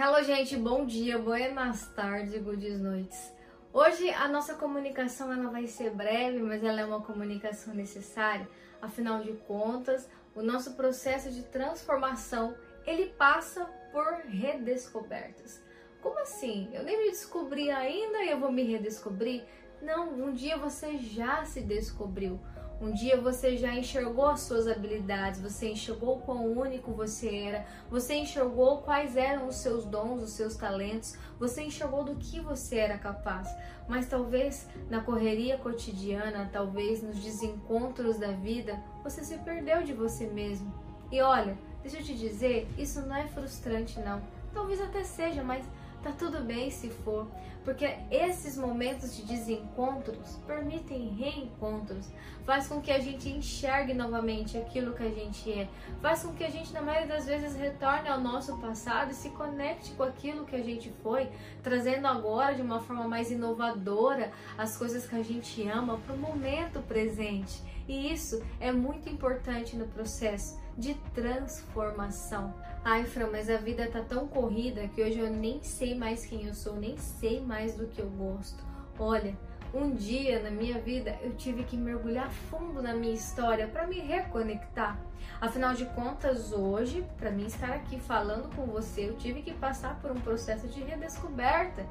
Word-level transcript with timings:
Hello, 0.00 0.22
gente, 0.22 0.56
bom 0.56 0.86
dia, 0.86 1.18
buenas 1.18 1.88
tardes, 1.88 2.40
good 2.40 2.70
noites. 2.78 3.32
Hoje 3.72 4.08
a 4.10 4.28
nossa 4.28 4.54
comunicação 4.54 5.32
ela 5.32 5.50
vai 5.50 5.66
ser 5.66 5.90
breve, 5.90 6.38
mas 6.38 6.62
ela 6.62 6.80
é 6.80 6.84
uma 6.84 7.00
comunicação 7.00 7.74
necessária. 7.74 8.48
Afinal 8.80 9.24
de 9.24 9.32
contas, 9.32 10.08
o 10.36 10.40
nosso 10.40 10.74
processo 10.74 11.32
de 11.32 11.42
transformação 11.42 12.54
ele 12.86 13.06
passa 13.06 13.64
por 13.90 14.20
redescobertas. 14.28 15.60
Como 16.00 16.16
assim? 16.20 16.70
Eu 16.72 16.84
nem 16.84 16.96
me 16.96 17.10
descobri 17.10 17.68
ainda 17.68 18.22
e 18.22 18.30
eu 18.30 18.38
vou 18.38 18.52
me 18.52 18.62
redescobrir? 18.62 19.42
Não, 19.82 20.12
um 20.12 20.32
dia 20.32 20.56
você 20.56 20.96
já 20.96 21.44
se 21.44 21.60
descobriu. 21.60 22.38
Um 22.80 22.92
dia 22.92 23.20
você 23.20 23.56
já 23.56 23.74
enxergou 23.74 24.26
as 24.26 24.42
suas 24.42 24.68
habilidades, 24.68 25.40
você 25.40 25.70
enxergou 25.70 26.20
quão 26.20 26.46
único 26.46 26.92
você 26.92 27.34
era, 27.34 27.66
você 27.90 28.14
enxergou 28.14 28.78
quais 28.82 29.16
eram 29.16 29.48
os 29.48 29.56
seus 29.56 29.84
dons, 29.84 30.22
os 30.22 30.30
seus 30.30 30.54
talentos, 30.54 31.16
você 31.40 31.62
enxergou 31.62 32.04
do 32.04 32.14
que 32.14 32.38
você 32.38 32.76
era 32.76 32.96
capaz. 32.96 33.48
Mas 33.88 34.08
talvez 34.08 34.68
na 34.88 35.00
correria 35.00 35.58
cotidiana, 35.58 36.48
talvez 36.52 37.02
nos 37.02 37.18
desencontros 37.18 38.16
da 38.16 38.30
vida, 38.30 38.80
você 39.02 39.24
se 39.24 39.36
perdeu 39.38 39.82
de 39.82 39.92
você 39.92 40.28
mesmo. 40.28 40.72
E 41.10 41.20
olha, 41.20 41.58
deixa 41.82 41.98
eu 41.98 42.04
te 42.04 42.14
dizer, 42.14 42.68
isso 42.78 43.02
não 43.02 43.16
é 43.16 43.26
frustrante 43.26 43.98
não. 43.98 44.22
Talvez 44.54 44.80
até 44.80 45.02
seja, 45.02 45.42
mas 45.42 45.64
Tá 46.02 46.12
tudo 46.12 46.44
bem 46.44 46.70
se 46.70 46.88
for, 46.90 47.26
porque 47.64 47.96
esses 48.08 48.56
momentos 48.56 49.16
de 49.16 49.24
desencontros 49.24 50.36
permitem 50.46 51.08
reencontros, 51.08 52.08
faz 52.44 52.68
com 52.68 52.80
que 52.80 52.92
a 52.92 53.00
gente 53.00 53.28
enxergue 53.28 53.92
novamente 53.92 54.56
aquilo 54.56 54.94
que 54.94 55.02
a 55.02 55.10
gente 55.10 55.52
é, 55.52 55.68
faz 56.00 56.22
com 56.22 56.32
que 56.32 56.44
a 56.44 56.50
gente 56.50 56.72
na 56.72 56.80
maioria 56.80 57.08
das 57.08 57.26
vezes 57.26 57.56
retorne 57.56 58.08
ao 58.08 58.20
nosso 58.20 58.56
passado 58.58 59.10
e 59.10 59.14
se 59.14 59.30
conecte 59.30 59.90
com 59.92 60.04
aquilo 60.04 60.46
que 60.46 60.54
a 60.54 60.62
gente 60.62 60.88
foi, 61.02 61.28
trazendo 61.62 62.06
agora 62.06 62.54
de 62.54 62.62
uma 62.62 62.80
forma 62.80 63.08
mais 63.08 63.32
inovadora 63.32 64.30
as 64.56 64.76
coisas 64.76 65.04
que 65.04 65.16
a 65.16 65.22
gente 65.22 65.68
ama 65.68 65.98
para 65.98 66.14
o 66.14 66.18
momento 66.18 66.80
presente. 66.82 67.60
E 67.88 68.12
isso 68.12 68.40
é 68.60 68.70
muito 68.70 69.08
importante 69.08 69.74
no 69.74 69.88
processo 69.88 70.58
de 70.78 70.94
transformação. 71.12 72.54
Ai, 72.84 73.04
Fran, 73.04 73.28
mas 73.32 73.50
a 73.50 73.56
vida 73.56 73.90
tá 73.90 74.00
tão 74.00 74.28
corrida 74.28 74.86
que 74.88 75.02
hoje 75.02 75.18
eu 75.18 75.28
nem 75.28 75.60
sei 75.60 75.98
mais 75.98 76.24
quem 76.24 76.46
eu 76.46 76.54
sou, 76.54 76.76
nem 76.76 76.96
sei 76.96 77.40
mais 77.40 77.74
do 77.74 77.88
que 77.88 78.00
eu 78.00 78.08
gosto. 78.08 78.62
Olha, 78.96 79.36
um 79.74 79.90
dia 79.90 80.40
na 80.40 80.50
minha 80.50 80.80
vida 80.80 81.18
eu 81.20 81.34
tive 81.34 81.64
que 81.64 81.76
mergulhar 81.76 82.30
fundo 82.30 82.80
na 82.80 82.94
minha 82.94 83.12
história 83.12 83.66
para 83.66 83.88
me 83.88 83.98
reconectar. 83.98 84.96
Afinal 85.40 85.74
de 85.74 85.84
contas, 85.86 86.52
hoje, 86.52 87.04
para 87.16 87.30
mim 87.30 87.46
estar 87.46 87.70
aqui 87.70 87.98
falando 87.98 88.54
com 88.54 88.66
você, 88.66 89.08
eu 89.08 89.16
tive 89.16 89.42
que 89.42 89.52
passar 89.52 89.98
por 90.00 90.12
um 90.12 90.20
processo 90.20 90.68
de 90.68 90.80
redescoberta. 90.80 91.84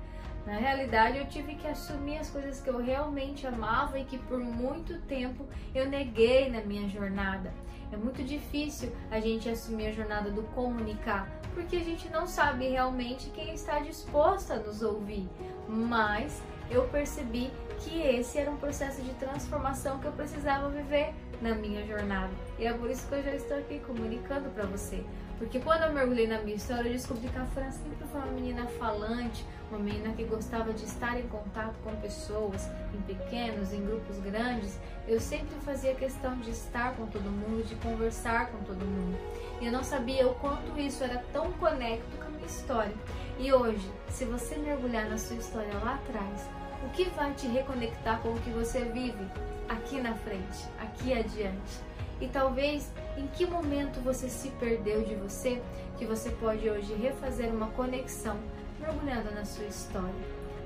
Na 0.48 0.56
realidade, 0.56 1.17
eu 1.17 1.28
tive 1.28 1.56
que 1.56 1.67
assumir 1.67 2.20
as 2.20 2.30
coisas 2.30 2.62
que 2.62 2.70
eu 2.70 2.78
realmente 2.78 3.45
amava 3.45 4.00
e 4.00 4.06
que 4.06 4.17
por 4.17 4.40
muito 4.40 4.98
tempo 5.02 5.45
eu 5.76 5.90
neguei 5.90 6.50
na 6.50 6.62
minha 6.62 6.88
jornada. 6.88 7.53
É 7.92 7.98
muito 7.98 8.23
difícil 8.23 8.95
a 9.12 9.20
gente 9.20 9.50
assumir 9.50 9.88
a 9.88 9.92
jornada 9.92 10.31
do 10.31 10.44
comunicar, 10.44 11.30
porque 11.53 11.75
a 11.75 11.84
gente 11.84 12.08
não 12.08 12.25
sabe 12.25 12.70
realmente 12.70 13.30
quem 13.31 13.53
está 13.53 13.80
disposto 13.80 14.53
a 14.53 14.56
nos 14.56 14.81
ouvir. 14.81 15.28
Mas 15.68 16.42
eu 16.69 16.83
percebi 16.89 17.51
que 17.79 18.01
esse 18.01 18.37
era 18.37 18.49
um 18.49 18.57
processo 18.57 19.01
de 19.01 19.13
transformação 19.13 19.99
que 19.99 20.05
eu 20.05 20.11
precisava 20.11 20.69
viver 20.69 21.13
na 21.41 21.53
minha 21.55 21.85
jornada. 21.85 22.31
E 22.57 22.65
é 22.65 22.73
por 22.73 22.89
isso 22.89 23.07
que 23.07 23.15
eu 23.15 23.23
já 23.23 23.35
estou 23.35 23.57
aqui 23.57 23.79
comunicando 23.79 24.49
para 24.49 24.65
você. 24.65 25.03
Porque 25.38 25.59
quando 25.59 25.83
eu 25.83 25.93
mergulhei 25.93 26.25
na 26.25 26.39
minha 26.39 26.55
história, 26.55 26.89
eu 26.89 26.93
descobri 26.93 27.29
que 27.29 27.38
a 27.38 27.45
Fran 27.45 27.69
sempre 27.69 28.07
foi 28.11 28.19
uma 28.21 28.31
menina 28.31 28.65
falante, 28.79 29.45
uma 29.69 29.79
menina 29.79 30.11
que 30.13 30.23
gostava 30.23 30.73
de 30.73 30.83
estar 30.83 31.19
em 31.19 31.27
contato 31.27 31.75
com 31.83 31.95
pessoas, 31.97 32.67
em 32.93 33.01
pequenos, 33.01 33.71
em 33.71 33.85
grupos 33.85 34.17
grandes. 34.19 34.79
Eu 35.07 35.19
sempre 35.19 35.55
fazia 35.59 35.94
questão 35.94 36.35
de 36.39 36.50
estar 36.50 36.95
com 36.95 37.06
todo 37.06 37.25
mundo, 37.25 37.63
de 37.67 37.75
conversar 37.75 38.47
com 38.47 38.63
todo 38.63 38.83
mundo. 38.83 39.16
E 39.61 39.67
eu 39.67 39.72
não 39.72 39.83
sabia 39.83 40.27
o 40.27 40.33
quanto 40.35 40.79
isso 40.79 41.03
era 41.03 41.23
tão 41.31 41.51
conecto 41.53 42.17
com 42.17 42.25
a 42.25 42.29
minha 42.29 42.47
história. 42.47 42.95
E 43.40 43.53
hoje, 43.53 43.92
se 44.09 44.25
você 44.25 44.56
mergulhar 44.56 45.08
na 45.08 45.18
sua 45.18 45.36
história 45.36 45.74
lá 45.75 45.94
atrás, 45.94 46.50
o 46.84 46.90
que 46.90 47.03
vai 47.12 47.34
te 47.36 47.48
reconectar 47.48 48.20
com 48.22 48.30
o 48.30 48.40
que 48.42 48.50
você 48.50 48.80
vive 48.86 49.24
aqui 49.70 50.02
na 50.02 50.16
frente, 50.16 50.68
aqui 50.80 51.14
adiante? 51.14 51.81
E 52.20 52.28
talvez 52.28 52.92
em 53.16 53.28
que 53.28 53.46
momento 53.46 54.02
você 54.02 54.28
se 54.28 54.50
perdeu 54.52 55.03
de 55.03 55.14
você, 55.16 55.62
que 56.00 56.06
você 56.06 56.31
pode 56.31 56.68
hoje 56.68 56.96
refazer 56.96 57.53
uma 57.53 57.68
conexão 57.68 58.40
mergulhando 58.80 59.31
na 59.31 59.46
sua 59.46 59.66
história. 59.66 60.16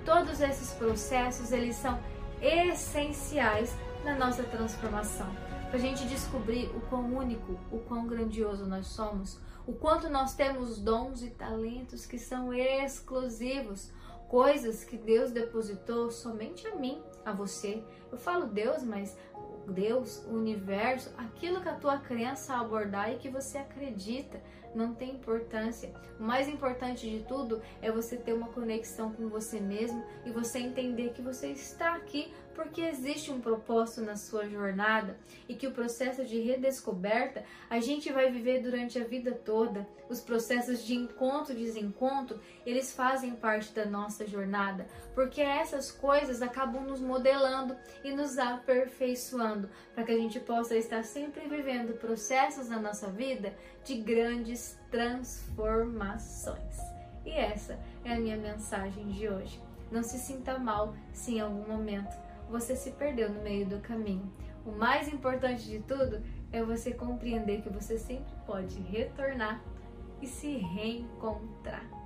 Todos 0.05 0.39
esses 0.39 0.71
processos, 0.71 1.51
eles 1.51 1.75
são 1.75 1.99
essenciais 2.41 3.75
na 4.05 4.15
nossa 4.15 4.43
transformação. 4.43 5.27
Para 5.69 5.77
a 5.77 5.81
gente 5.81 6.05
descobrir 6.05 6.67
o 6.75 6.81
quão 6.89 7.13
único, 7.13 7.59
o 7.69 7.79
quão 7.79 8.07
grandioso 8.07 8.65
nós 8.65 8.87
somos, 8.87 9.39
o 9.67 9.73
quanto 9.73 10.09
nós 10.09 10.33
temos 10.33 10.79
dons 10.79 11.21
e 11.21 11.29
talentos 11.29 12.05
que 12.05 12.17
são 12.17 12.53
exclusivos, 12.53 13.91
coisas 14.27 14.83
que 14.83 14.97
Deus 14.97 15.31
depositou 15.31 16.09
somente 16.09 16.67
a 16.67 16.75
mim, 16.75 17.01
a 17.25 17.31
você. 17.31 17.83
Eu 18.11 18.17
falo 18.17 18.47
Deus, 18.47 18.83
mas 18.83 19.15
Deus, 19.67 20.25
o 20.25 20.31
universo, 20.31 21.13
aquilo 21.17 21.61
que 21.61 21.69
a 21.69 21.75
tua 21.75 21.97
crença 21.97 22.55
abordar 22.55 23.11
e 23.11 23.17
que 23.17 23.29
você 23.29 23.57
acredita, 23.57 24.41
não 24.73 24.93
tem 24.93 25.15
importância. 25.15 25.93
O 26.19 26.23
mais 26.23 26.47
importante 26.47 27.09
de 27.09 27.23
tudo 27.25 27.61
é 27.81 27.91
você 27.91 28.15
ter 28.15 28.33
uma 28.33 28.47
conexão 28.49 29.11
com 29.11 29.27
você 29.27 29.59
mesmo 29.59 30.03
e 30.25 30.31
você 30.31 30.59
entender 30.59 31.11
que 31.13 31.21
você 31.21 31.47
está 31.47 31.95
aqui 31.95 32.31
porque 32.53 32.81
existe 32.81 33.31
um 33.31 33.41
propósito 33.41 34.01
na 34.01 34.15
sua 34.15 34.47
jornada 34.47 35.17
e 35.47 35.55
que 35.55 35.67
o 35.67 35.71
processo 35.71 36.23
de 36.25 36.39
redescoberta 36.39 37.43
a 37.69 37.79
gente 37.79 38.11
vai 38.11 38.31
viver 38.31 38.61
durante 38.61 38.99
a 38.99 39.03
vida 39.03 39.31
toda. 39.31 39.87
Os 40.09 40.19
processos 40.19 40.83
de 40.83 40.93
encontro 40.93 41.53
e 41.53 41.63
desencontro, 41.63 42.39
eles 42.65 42.93
fazem 42.93 43.33
parte 43.33 43.73
da 43.73 43.85
nossa 43.85 44.27
jornada, 44.27 44.85
porque 45.15 45.41
essas 45.41 45.91
coisas 45.91 46.41
acabam 46.41 46.83
nos 46.83 46.99
modelando 46.99 47.75
e 48.03 48.11
nos 48.11 48.37
aperfeiçoando 48.37 49.50
para 49.93 50.03
que 50.03 50.11
a 50.11 50.17
gente 50.17 50.39
possa 50.39 50.75
estar 50.75 51.03
sempre 51.03 51.47
vivendo 51.47 51.97
processos 51.99 52.69
na 52.69 52.79
nossa 52.79 53.07
vida 53.07 53.53
de 53.83 53.95
grandes 54.01 54.77
transformações. 54.89 56.77
E 57.25 57.31
essa 57.31 57.79
é 58.03 58.13
a 58.13 58.19
minha 58.19 58.37
mensagem 58.37 59.07
de 59.09 59.27
hoje. 59.27 59.61
Não 59.91 60.03
se 60.03 60.17
sinta 60.17 60.57
mal 60.57 60.95
se 61.13 61.35
em 61.35 61.39
algum 61.41 61.67
momento 61.67 62.15
você 62.49 62.75
se 62.75 62.91
perdeu 62.91 63.29
no 63.29 63.41
meio 63.41 63.65
do 63.65 63.79
caminho. 63.79 64.31
O 64.65 64.71
mais 64.71 65.07
importante 65.07 65.63
de 65.63 65.79
tudo 65.79 66.21
é 66.51 66.63
você 66.63 66.93
compreender 66.93 67.61
que 67.61 67.69
você 67.69 67.97
sempre 67.97 68.33
pode 68.45 68.79
retornar 68.81 69.61
e 70.21 70.27
se 70.27 70.57
reencontrar. 70.57 72.00